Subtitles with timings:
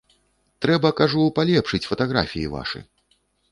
[0.65, 2.79] Трэба, кажу, палепшыць фатаграфіі вашы.